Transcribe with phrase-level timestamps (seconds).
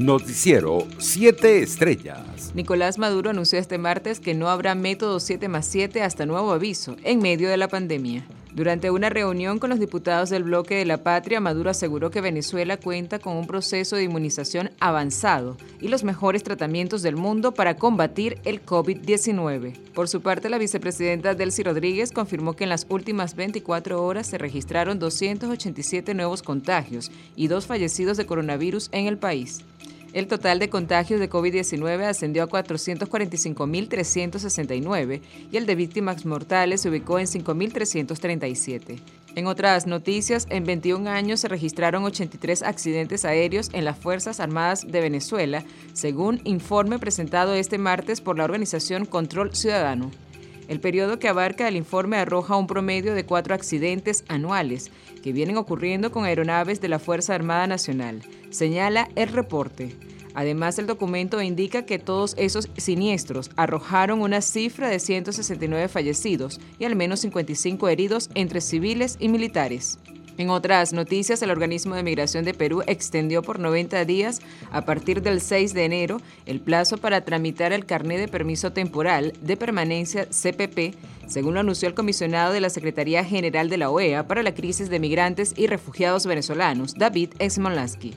[0.00, 2.52] Noticiero 7 Estrellas.
[2.54, 6.96] Nicolás Maduro anunció este martes que no habrá método 7 más 7 hasta nuevo aviso
[7.04, 8.24] en medio de la pandemia.
[8.54, 12.78] Durante una reunión con los diputados del bloque de la patria, Maduro aseguró que Venezuela
[12.78, 18.38] cuenta con un proceso de inmunización avanzado y los mejores tratamientos del mundo para combatir
[18.44, 19.76] el COVID-19.
[19.94, 24.38] Por su parte, la vicepresidenta Delcy Rodríguez confirmó que en las últimas 24 horas se
[24.38, 29.62] registraron 287 nuevos contagios y dos fallecidos de coronavirus en el país.
[30.12, 35.20] El total de contagios de COVID-19 ascendió a 445.369
[35.52, 38.98] y el de víctimas mortales se ubicó en 5.337.
[39.36, 44.90] En otras noticias, en 21 años se registraron 83 accidentes aéreos en las Fuerzas Armadas
[44.90, 50.10] de Venezuela, según informe presentado este martes por la organización Control Ciudadano.
[50.70, 55.56] El periodo que abarca el informe arroja un promedio de cuatro accidentes anuales que vienen
[55.56, 59.96] ocurriendo con aeronaves de la Fuerza Armada Nacional, señala el reporte.
[60.32, 66.84] Además, el documento indica que todos esos siniestros arrojaron una cifra de 169 fallecidos y
[66.84, 69.98] al menos 55 heridos entre civiles y militares.
[70.40, 74.40] En otras noticias, el organismo de migración de Perú extendió por 90 días,
[74.72, 79.34] a partir del 6 de enero, el plazo para tramitar el carné de permiso temporal
[79.42, 84.26] de permanencia CPP, según lo anunció el comisionado de la Secretaría General de la OEA
[84.26, 88.14] para la crisis de migrantes y refugiados venezolanos, David Smolansky.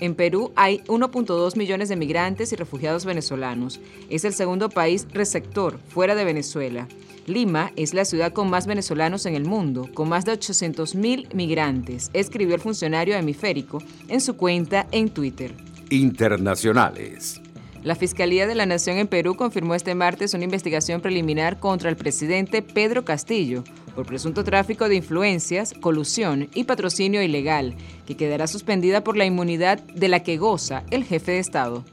[0.00, 3.80] En Perú hay 1.2 millones de migrantes y refugiados venezolanos.
[4.10, 6.86] Es el segundo país receptor fuera de Venezuela.
[7.26, 12.10] Lima es la ciudad con más venezolanos en el mundo, con más de 800.000 migrantes,
[12.12, 15.54] escribió el funcionario hemisférico en su cuenta en Twitter.
[15.90, 17.40] Internacionales.
[17.86, 21.94] La Fiscalía de la Nación en Perú confirmó este martes una investigación preliminar contra el
[21.94, 23.62] presidente Pedro Castillo
[23.94, 29.78] por presunto tráfico de influencias, colusión y patrocinio ilegal, que quedará suspendida por la inmunidad
[29.84, 31.84] de la que goza el jefe de Estado.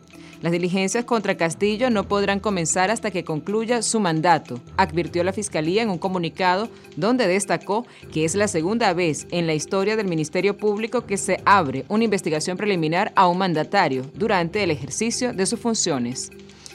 [0.43, 5.81] Las diligencias contra Castillo no podrán comenzar hasta que concluya su mandato, advirtió la Fiscalía
[5.81, 6.67] en un comunicado
[6.97, 11.41] donde destacó que es la segunda vez en la historia del Ministerio Público que se
[11.45, 16.29] abre una investigación preliminar a un mandatario durante el ejercicio de sus funciones.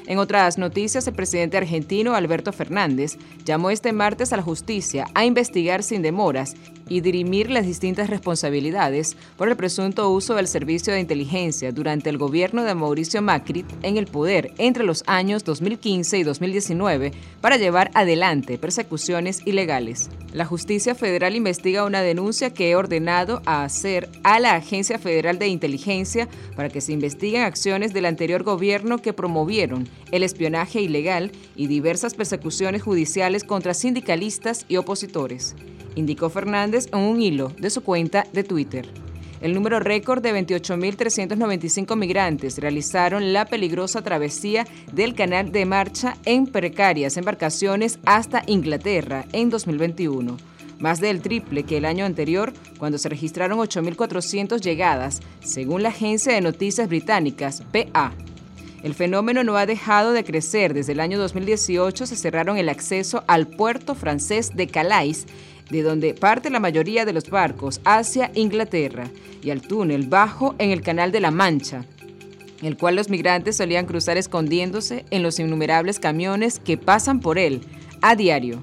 [0.08, 5.26] En otras noticias, el presidente argentino Alberto Fernández llamó este martes a la justicia a
[5.26, 6.54] investigar sin demoras
[6.88, 12.16] y dirimir las distintas responsabilidades por el presunto uso del servicio de inteligencia durante el
[12.16, 17.90] gobierno de Mauricio Macri en el poder entre los años 2015 y 2019 para llevar
[17.92, 20.08] adelante persecuciones ilegales.
[20.32, 25.38] La justicia federal investiga una denuncia que he ordenado a hacer a la Agencia Federal
[25.38, 31.32] de Inteligencia para que se investiguen acciones del anterior gobierno que promovieron el espionaje ilegal
[31.56, 35.56] y diversas persecuciones judiciales contra sindicalistas y opositores,
[35.94, 38.88] indicó Fernández en un hilo de su cuenta de Twitter.
[39.40, 46.46] El número récord de 28.395 migrantes realizaron la peligrosa travesía del canal de marcha en
[46.46, 50.36] precarias embarcaciones hasta Inglaterra en 2021
[50.78, 56.32] más del triple que el año anterior, cuando se registraron 8.400 llegadas, según la agencia
[56.32, 58.12] de noticias británicas PA.
[58.82, 60.72] El fenómeno no ha dejado de crecer.
[60.72, 65.26] Desde el año 2018 se cerraron el acceso al puerto francés de Calais,
[65.70, 69.10] de donde parte la mayoría de los barcos hacia Inglaterra,
[69.42, 71.84] y al túnel bajo en el Canal de la Mancha,
[72.62, 77.60] el cual los migrantes solían cruzar escondiéndose en los innumerables camiones que pasan por él
[78.00, 78.60] a diario.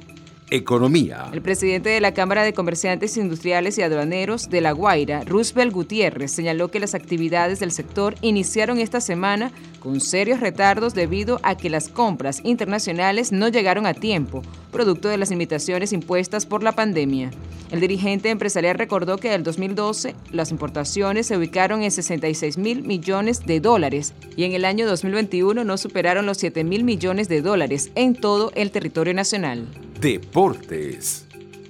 [0.51, 1.29] Economía.
[1.33, 6.31] El presidente de la Cámara de Comerciantes Industriales y Aduaneros de La Guaira, Roosevelt Gutiérrez,
[6.31, 11.72] señaló que las actividades del sector iniciaron esta semana con serios retardos debido a que
[11.72, 17.31] las compras internacionales no llegaron a tiempo, producto de las limitaciones impuestas por la pandemia.
[17.72, 22.84] El dirigente empresarial recordó que en el 2012 las importaciones se ubicaron en 66 mil
[22.84, 27.41] millones de dólares y en el año 2021 no superaron los 7 mil millones de
[27.41, 29.67] dólares en todo el territorio nacional.
[30.00, 31.25] Deportes.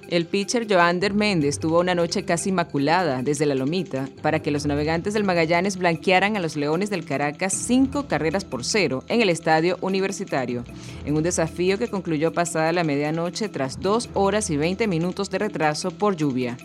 [0.10, 4.66] El pitcher Joander Méndez tuvo una noche casi inmaculada desde la lomita para que los
[4.66, 9.30] navegantes del Magallanes blanquearan a los Leones del Caracas cinco carreras por cero en el
[9.30, 10.64] estadio universitario,
[11.06, 15.40] en un desafío que concluyó pasada la medianoche tras dos horas y 20 minutos de
[15.40, 16.58] retraso por lluvia.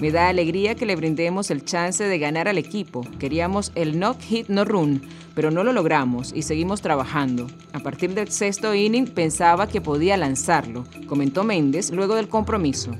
[0.00, 3.02] Me da alegría que le brindemos el chance de ganar al equipo.
[3.20, 5.02] Queríamos el knock hit no run,
[5.36, 7.46] pero no lo logramos y seguimos trabajando.
[7.72, 12.90] A partir del sexto inning pensaba que podía lanzarlo, comentó Méndez luego del compromiso.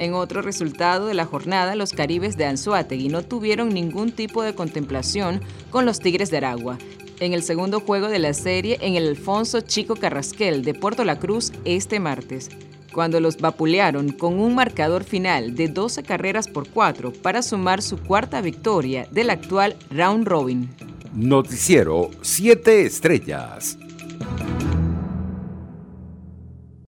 [0.00, 4.54] En otro resultado de la jornada, los caribes de Anzuategui no tuvieron ningún tipo de
[4.54, 5.40] contemplación
[5.70, 6.78] con los Tigres de Aragua.
[7.20, 11.18] En el segundo juego de la serie en el Alfonso Chico Carrasquel de Puerto La
[11.18, 12.48] Cruz este martes
[12.92, 17.98] cuando los vapulearon con un marcador final de 12 carreras por 4 para sumar su
[17.98, 20.68] cuarta victoria del actual round robin.
[21.14, 23.78] Noticiero 7 Estrellas.